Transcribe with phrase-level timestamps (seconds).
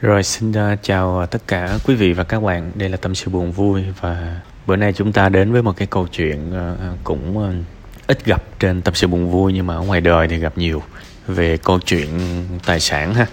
[0.00, 2.72] Rồi, xin ờ, chào ờ, tất cả quý vị và các bạn.
[2.74, 5.88] Đây là tâm sự buồn vui và bữa nay chúng ta đến với một cái
[5.90, 7.54] câu chuyện ờ, cũng
[8.06, 10.82] ít gặp trên tâm sự buồn vui nhưng mà ở ngoài đời thì gặp nhiều
[11.26, 12.08] về câu chuyện
[12.66, 13.26] tài sản ha.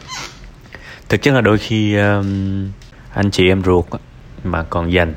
[1.10, 1.96] Thực chất là đôi khi
[3.14, 3.86] anh chị em ruột
[4.44, 5.14] mà còn dành,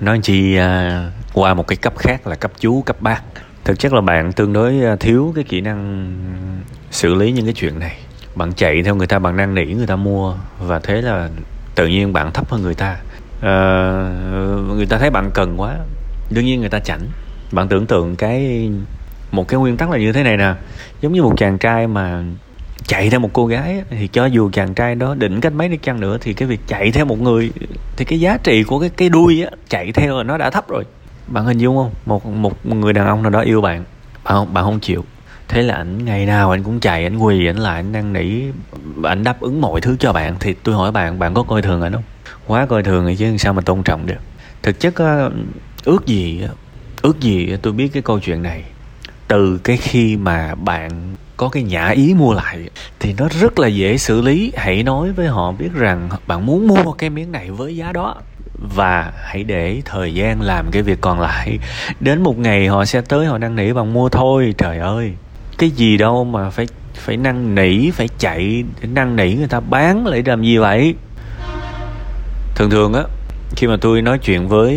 [0.00, 0.56] nói chi
[1.32, 3.22] qua một cái cấp khác là cấp chú, cấp bác
[3.64, 6.12] thực chất là bạn tương đối thiếu cái kỹ năng
[6.90, 7.98] xử lý những cái chuyện này
[8.34, 11.28] bạn chạy theo người ta bạn năn nỉ người ta mua và thế là
[11.74, 12.96] tự nhiên bạn thấp hơn người ta.
[13.40, 13.52] À,
[14.76, 15.76] người ta thấy bạn cần quá
[16.30, 17.00] đương nhiên người ta chảnh.
[17.52, 18.70] Bạn tưởng tượng cái
[19.30, 20.54] một cái nguyên tắc là như thế này nè.
[21.00, 22.22] Giống như một chàng trai mà
[22.86, 25.76] chạy theo một cô gái thì cho dù chàng trai đó đỉnh cách mấy đi
[25.76, 27.50] chăng nữa thì cái việc chạy theo một người
[27.96, 30.68] thì cái giá trị của cái cái đuôi á chạy theo là nó đã thấp
[30.68, 30.84] rồi.
[31.26, 31.90] Bạn hình dung không?
[32.06, 33.84] Một một người đàn ông nào đó yêu bạn
[34.24, 35.04] bạn không bạn không chịu
[35.48, 38.42] thế là ảnh ngày nào anh cũng chạy anh quỳ anh lại anh năn nỉ
[39.04, 40.36] anh đáp ứng mọi thứ cho bạn.
[40.40, 42.02] Thì tôi hỏi bạn bạn có coi thường anh không?
[42.46, 44.20] Quá coi thường rồi chứ, sao mà tôn trọng được?
[44.62, 44.94] Thực chất
[45.84, 46.42] ước gì
[47.02, 48.62] ước gì tôi biết cái câu chuyện này.
[49.28, 52.58] Từ cái khi mà bạn có cái nhã ý mua lại,
[53.00, 54.52] thì nó rất là dễ xử lý.
[54.56, 58.16] Hãy nói với họ biết rằng bạn muốn mua cái miếng này với giá đó.
[58.74, 61.58] Và hãy để thời gian làm cái việc còn lại.
[62.00, 65.12] Đến một ngày họ sẽ tới, họ năn nỉ bằng mua thôi, trời ơi
[65.58, 69.60] cái gì đâu mà phải phải năn nỉ phải chạy để năn nỉ người ta
[69.60, 70.94] bán lại làm gì vậy?
[72.54, 73.02] Thường thường á
[73.56, 74.74] khi mà tôi nói chuyện với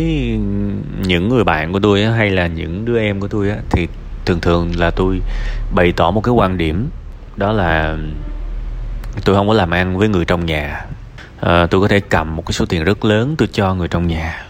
[1.02, 3.88] những người bạn của tôi á, hay là những đứa em của tôi á, thì
[4.24, 5.20] thường thường là tôi
[5.74, 6.88] bày tỏ một cái quan điểm
[7.36, 7.96] đó là
[9.24, 10.84] tôi không có làm ăn với người trong nhà.
[11.40, 14.06] À, tôi có thể cầm một cái số tiền rất lớn tôi cho người trong
[14.06, 14.46] nhà.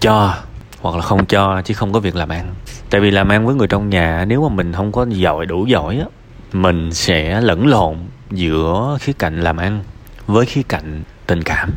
[0.00, 0.34] Cho
[0.80, 2.54] hoặc là không cho chứ không có việc làm ăn
[2.94, 5.66] tại vì làm ăn với người trong nhà nếu mà mình không có giỏi đủ
[5.66, 6.06] giỏi á
[6.52, 7.96] mình sẽ lẫn lộn
[8.30, 9.84] giữa khía cạnh làm ăn
[10.26, 11.70] với khía cạnh tình cảm.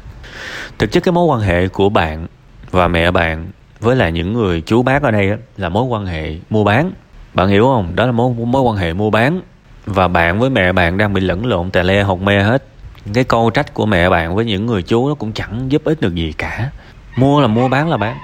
[0.79, 2.27] Thực chất cái mối quan hệ của bạn
[2.71, 3.47] và mẹ bạn
[3.79, 6.91] với lại những người chú bác ở đây á, là mối quan hệ mua bán.
[7.33, 7.95] Bạn hiểu không?
[7.95, 9.41] Đó là mối mối quan hệ mua bán.
[9.85, 12.63] Và bạn với mẹ bạn đang bị lẫn lộn tè le hột me hết.
[13.13, 16.01] Cái câu trách của mẹ bạn với những người chú nó cũng chẳng giúp ích
[16.01, 16.69] được gì cả.
[17.15, 18.17] Mua là mua bán là bán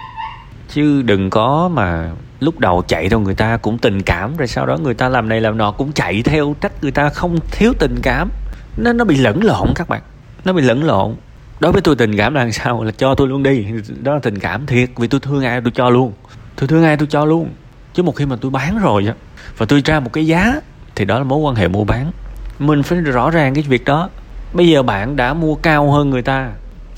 [0.73, 4.65] chứ đừng có mà lúc đầu chạy theo người ta cũng tình cảm, rồi sau
[4.65, 7.73] đó người ta làm này làm nọ cũng chạy theo trách người ta không thiếu
[7.79, 8.29] tình cảm.
[8.77, 10.01] Nó nó bị lẫn lộn các bạn.
[10.45, 11.15] Nó bị lẫn lộn.
[11.59, 12.83] Đối với tôi tình cảm là sao?
[12.83, 13.65] Là cho tôi luôn đi.
[14.01, 16.13] Đó là tình cảm thiệt, vì tôi thương ai tôi cho luôn.
[16.55, 17.49] Tôi thương ai tôi cho luôn.
[17.93, 19.13] Chứ một khi mà tôi bán rồi á,
[19.57, 20.61] và tôi ra một cái giá,
[20.95, 22.11] thì đó là mối quan hệ mua bán.
[22.59, 24.09] Mình phải rõ ràng cái việc đó.
[24.53, 26.51] Bây giờ bạn đã mua cao hơn người ta,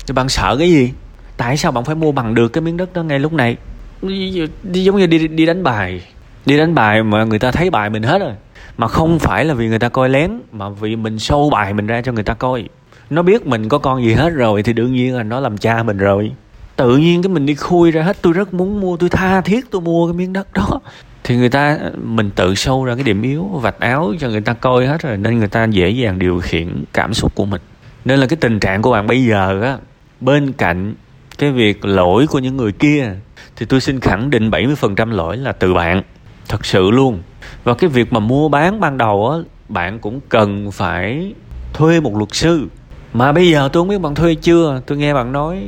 [0.06, 0.92] thì bạn sợ cái gì?
[1.36, 3.56] Tại sao bạn phải mua bằng được cái miếng đất đó ngay lúc này?
[4.02, 6.02] Đi, giống như đi đi đánh bài.
[6.46, 8.32] Đi đánh bài mà người ta thấy bài mình hết rồi.
[8.78, 11.86] Mà không phải là vì người ta coi lén mà vì mình show bài mình
[11.86, 12.64] ra cho người ta coi.
[13.10, 15.82] Nó biết mình có con gì hết rồi thì đương nhiên là nó làm cha
[15.82, 16.32] mình rồi.
[16.76, 19.70] Tự nhiên cái mình đi khui ra hết tôi rất muốn mua tôi tha thiết
[19.70, 20.80] tôi mua cái miếng đất đó.
[21.24, 24.52] Thì người ta mình tự sâu ra cái điểm yếu vạch áo cho người ta
[24.52, 27.60] coi hết rồi nên người ta dễ dàng điều khiển cảm xúc của mình.
[28.04, 29.78] Nên là cái tình trạng của bạn bây giờ á
[30.20, 30.94] bên cạnh
[31.38, 33.14] cái việc lỗi của những người kia
[33.56, 36.02] thì tôi xin khẳng định 70% lỗi là từ bạn.
[36.48, 37.22] Thật sự luôn.
[37.64, 39.38] Và cái việc mà mua bán ban đầu á,
[39.68, 41.32] bạn cũng cần phải
[41.72, 42.66] thuê một luật sư.
[43.12, 44.80] Mà bây giờ tôi không biết bạn thuê chưa.
[44.86, 45.62] Tôi nghe bạn nói,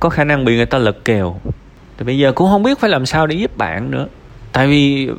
[0.00, 1.40] có khả năng bị người ta lật kèo.
[1.98, 4.06] Thì bây giờ cũng không biết phải làm sao để giúp bạn nữa.
[4.52, 5.14] Tại vì ờ,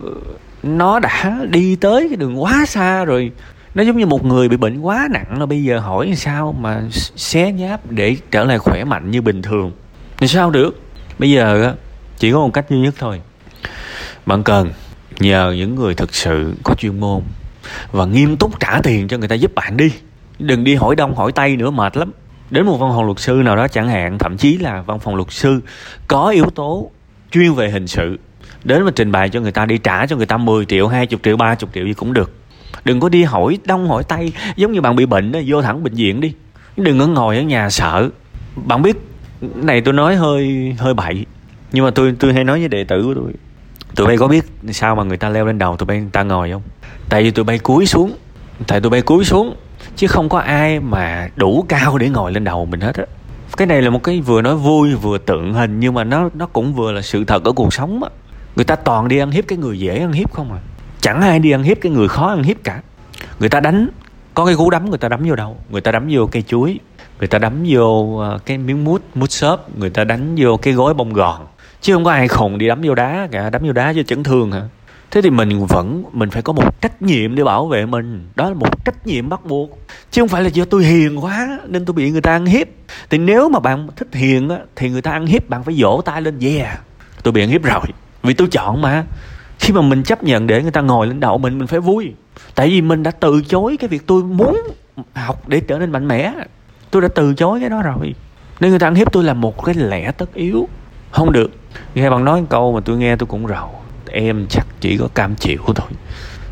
[0.64, 3.32] nó đã đi tới cái đường quá xa rồi.
[3.76, 5.40] Nó giống như một người bị bệnh quá nặng.
[5.40, 6.82] Là bây giờ hỏi sao mà
[7.16, 9.72] xé nháp để trở lại khỏe mạnh như bình thường
[10.23, 10.79] thì sao được?
[11.19, 11.75] Bây giờ
[12.17, 13.22] chỉ có một cách duy nhất thôi.
[14.25, 14.72] Bạn cần
[15.19, 17.22] nhờ những người thực sự có chuyên môn
[17.91, 19.91] và nghiêm túc trả tiền cho người ta giúp bạn đi.
[20.39, 22.11] Đừng đi hỏi đông hỏi tây nữa, mệt lắm.
[22.50, 25.16] Đến một văn phòng luật sư nào đó chẳng hạn, thậm chí là văn phòng
[25.16, 25.61] luật sư
[26.07, 26.91] có yếu tố
[27.31, 28.19] chuyên về hình sự,
[28.63, 31.19] đến mà trình bày cho người ta đi trả cho người ta 10 triệu 20
[31.23, 32.34] triệu 30 triệu gì cũng được.
[32.85, 35.84] Đừng có đi hỏi đông hỏi tây, giống như bạn bị bệnh đó vô thẳng
[35.84, 36.34] bệnh viện đi.
[36.78, 38.09] Đừng có ngồi ở nhà sợ.
[38.55, 38.97] Bạn biết
[39.55, 41.25] này tôi nói hơi hơi bậy,
[41.72, 43.34] nhưng mà tôi tôi hay nói với đệ tử của tôi,
[43.95, 46.23] tụi bay có biết sao mà người ta leo lên đầu tụi bay, người ta
[46.23, 46.61] ngồi không?
[47.09, 48.11] Tại vì tụi bay cúi xuống,
[48.67, 49.55] tại tụi bay cúi xuống,
[49.95, 53.03] chứ không có ai mà đủ cao để ngồi lên đầu mình hết á.
[53.57, 56.45] Cái này là một cái vừa nói vui, vừa tượng hình, nhưng mà nó nó
[56.45, 58.09] cũng vừa là sự thật ở cuộc sống á.
[58.55, 60.59] Người ta toàn đi ăn hiếp cái người dễ ăn hiếp không à.
[61.01, 62.81] Chẳng ai đi ăn hiếp cái người khó ăn hiếp cả.
[63.40, 63.87] Người ta đánh,
[64.34, 66.79] có cái cú đấm người ta đấm vô đâu người ta đấm vô cây chuối
[67.23, 70.73] người ta đấm vô à, cái miếng mút mút xốp, người ta đánh vô cái
[70.73, 71.47] gối bông gòn.
[71.81, 74.23] Chứ không có ai khùng đi đấm vô đá cả, đấm vô đá cho chấn
[74.23, 74.61] thương hả?
[75.11, 78.28] Thế thì mình vẫn, mình phải có một trách nhiệm để bảo vệ mình.
[78.35, 79.79] Đó là một trách nhiệm bắt buộc.
[80.11, 82.67] Chứ không phải là do tôi hiền quá nên tôi bị người ta ăn hiếp.
[83.09, 86.02] Thì nếu mà bạn thích hiền á, thì người ta ăn hiếp bạn phải vỗ
[86.05, 86.81] tay lên, yeah,
[87.23, 87.84] tôi bị ăn hiếp rồi,
[88.23, 89.03] vì tôi chọn mà.
[89.59, 92.14] Khi mà mình chấp nhận để người ta ngồi lên đầu mình mình phải vui.
[92.55, 94.61] Tại vì mình đã từ chối cái việc tôi muốn
[95.14, 96.34] học để trở nên mạnh mẽ
[96.93, 98.16] tôi đã từ chối cái đó rồi.
[98.59, 100.67] Nên người ta ăn hiếp tôi là một cái lẽ tất yếu.
[101.11, 101.51] Không được.
[101.95, 103.69] Nghe bạn nói câu mà tôi nghe tôi cũng rầu.
[104.11, 105.87] Em chắc chỉ có cam chịu thôi.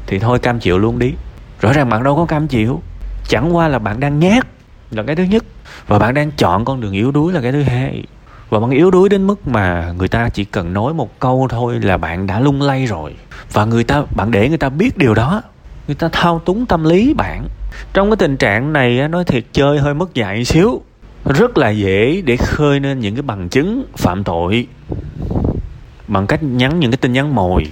[0.07, 1.13] Thì thôi, cam chịu luôn đi.
[1.61, 2.81] Rõ ràng bạn đâu có cam chịu.
[3.27, 4.47] Chẳng qua là bạn đang nhát
[4.91, 5.43] là cái thứ nhất.
[5.88, 8.03] Và bạn đang chọn con đường yếu đuối là cái thứ hai.
[8.49, 11.79] Và bạn yếu đuối đến mức mà người ta chỉ cần nói một câu thôi
[11.81, 13.15] là bạn đã lung lay rồi.
[13.53, 15.41] Và người ta, bạn để người ta biết điều đó.
[15.88, 17.47] Người ta thao túng tâm lý bạn
[17.94, 20.81] trong cái tình trạng này nói thiệt chơi hơi mất dạy xíu.
[21.25, 24.68] Rất là dễ để khơi nên những cái bằng chứng phạm tội
[26.07, 27.63] bằng cách nhắn những cái tin nhắn mồi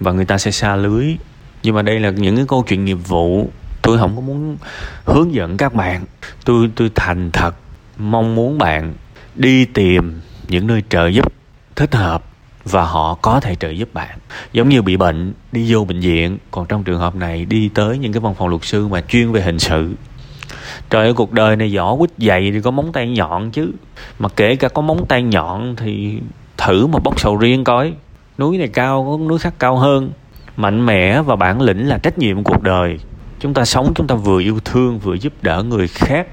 [0.00, 1.16] và người ta sẽ xa lưới.
[1.62, 3.50] Nhưng mà đây là những cái câu chuyện nghiệp vụ.
[3.82, 4.56] Tôi không có muốn
[5.04, 6.04] hướng dẫn các bạn.
[6.44, 7.54] Tôi tôi thành thật
[7.98, 8.94] mong muốn bạn
[9.34, 11.32] đi tìm những nơi trợ giúp
[11.76, 12.24] thích hợp
[12.64, 14.18] và họ có thể trợ giúp bạn.
[14.52, 17.98] Giống như bị bệnh, đi vô bệnh viện, còn trong trường hợp này đi tới
[17.98, 19.94] những cái văn phòng luật sư mà chuyên về hình sự.
[20.90, 23.72] Trời ơi, cuộc đời này vỏ quýt dày thì có móng tay nhọn chứ.
[24.18, 26.18] Mà kể cả có móng tay nhọn thì
[26.56, 27.92] thử mà bóc sầu riêng coi.
[28.38, 30.10] Núi này cao, có núi khác cao hơn.
[30.56, 32.98] Mạnh mẽ và bản lĩnh là trách nhiệm cuộc đời.
[33.40, 36.26] Chúng ta sống, chúng ta vừa yêu thương, vừa giúp đỡ người khác,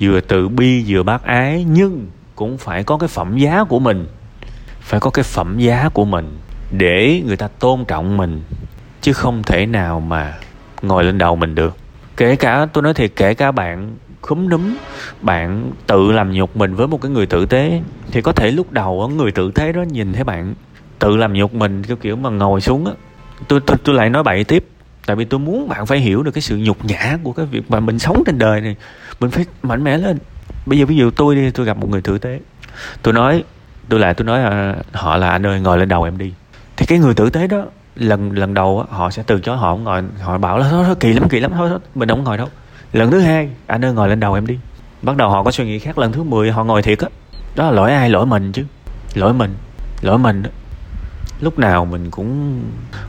[0.00, 4.06] vừa tự bi, vừa bác ái, nhưng cũng phải có cái phẩm giá của mình
[4.88, 6.38] phải có cái phẩm giá của mình
[6.70, 8.42] để người ta tôn trọng mình,
[9.00, 10.34] chứ không thể nào mà
[10.82, 11.76] ngồi lên đầu mình được.
[12.16, 14.76] Kể cả, tôi nói thiệt, kể cả bạn khúm núm,
[15.20, 17.80] bạn tự làm nhục mình với một cái người tử tế,
[18.10, 20.54] thì có thể lúc đầu người tử tế đó nhìn thấy bạn
[20.98, 22.92] tự làm nhục mình, kiểu kiểu mà ngồi xuống á.
[23.48, 24.64] Tôi tôi tôi lại nói bậy tiếp,
[25.06, 27.70] tại vì tôi muốn bạn phải hiểu được cái sự nhục nhã của cái việc
[27.70, 28.76] mà mình sống trên đời này.
[29.20, 30.18] Mình phải mạnh mẽ lên.
[30.66, 32.40] Bây giờ, ví dụ tôi đi, tôi gặp một người tử tế.
[33.02, 33.44] Tôi nói
[33.88, 36.32] tôi lại tôi nói à, họ là anh ơi ngồi lên đầu em đi.
[36.76, 37.64] Thì cái người tử tế đó
[37.94, 40.96] lần lần đầu họ sẽ từ chối họ không ngồi họ bảo là thôi, thôi
[41.00, 42.48] kỳ lắm kỳ lắm thôi, thôi mình không ngồi đâu.
[42.92, 44.58] Lần thứ hai anh ơi ngồi lên đầu em đi.
[45.02, 47.08] Bắt đầu họ có suy nghĩ khác lần thứ 10 họ ngồi thiệt á.
[47.56, 47.64] Đó.
[47.64, 48.10] đó là lỗi ai?
[48.10, 48.64] Lỗi mình chứ.
[49.14, 49.54] Lỗi mình
[50.02, 50.50] lỗi mình đó.
[51.40, 52.62] lúc nào mình cũng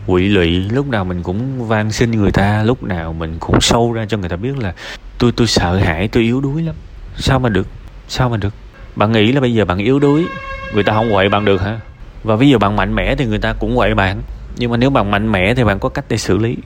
[0.07, 3.93] quỵ lụy lúc nào mình cũng van xin người ta lúc nào mình cũng sâu
[3.93, 4.73] ra cho người ta biết là
[5.17, 6.75] tôi tôi sợ hãi tôi yếu đuối lắm.
[7.17, 7.67] Sao mà được?
[8.07, 8.53] Sao mà được?
[8.95, 10.25] Bạn nghĩ là bây giờ bạn yếu đuối
[10.73, 11.79] người ta không quậy bạn được hả?
[12.23, 14.21] Và ví dụ bạn mạnh mẽ thì người ta cũng quậy bạn.
[14.57, 16.57] Nhưng mà nếu bạn mạnh mẽ thì bạn có cách để xử lý.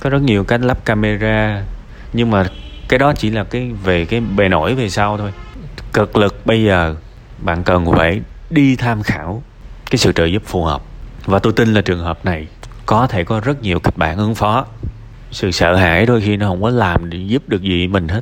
[0.00, 1.62] Có rất nhiều cách lắp camera.
[2.12, 2.46] Nhưng mà
[2.88, 5.32] cái đó chỉ là cái về cái bề nổi về sau thôi.
[5.92, 6.94] Cực lực bây giờ
[7.38, 8.20] bạn cần phải
[8.50, 9.42] đi tham khảo
[9.90, 10.82] cái sự trợ giúp phù hợp.
[11.26, 12.46] Và tôi tin là trường hợp này
[12.86, 14.66] có thể có rất nhiều kịch bản ứng phó.
[15.30, 18.20] Sự sợ hãi đôi khi nó không có làm để giúp được gì mình hết.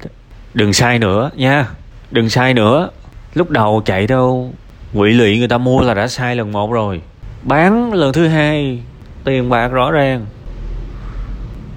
[0.55, 1.67] Đừng sai nữa nha.
[2.11, 2.91] Đừng sai nữa.
[3.34, 4.52] Lúc đầu chạy đâu
[4.93, 7.00] ngụy lụy người ta mua là đã sai lần một rồi.
[7.43, 8.81] Bán lần thứ hai,
[9.25, 10.26] tiền bạc rõ ràng.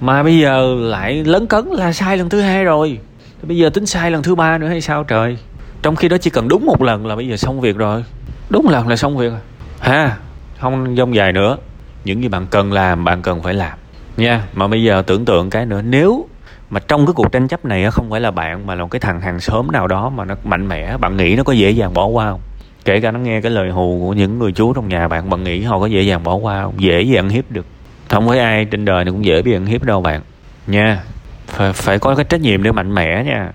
[0.01, 2.99] Mà bây giờ lại lấn cấn là sai lần thứ hai rồi.
[3.43, 5.37] Bây giờ tính sai lần thứ ba nữa hay sao trời?
[5.81, 8.03] Trong khi đó chỉ cần đúng một lần là bây giờ xong việc rồi.
[8.49, 9.33] Đúng lần là xong việc.
[9.79, 10.17] Ha,
[10.59, 11.57] không dông dài nữa.
[12.05, 13.77] Những gì bạn cần làm, bạn cần phải làm.
[14.17, 15.81] Nha, mà bây giờ tưởng tượng cái nữa.
[15.81, 16.27] Nếu
[16.69, 18.99] mà trong cái cuộc tranh chấp này không phải là bạn, mà là một cái
[18.99, 21.93] thằng hàng xóm nào đó mà nó mạnh mẽ, bạn nghĩ nó có dễ dàng
[21.93, 22.39] bỏ qua không?
[22.85, 25.43] Kể cả nó nghe cái lời hù của những người chú trong nhà bạn bạn
[25.43, 26.73] nghĩ họ có dễ dàng bỏ qua không?
[26.77, 27.65] Dễ dàng hiếp được.
[28.09, 30.21] Không với ai trên đời này cũng dễ bị ăn hiếp đâu bạn.
[30.67, 31.03] Nha
[31.47, 33.51] phải, phải có cái trách nhiệm để mạnh mẽ nha.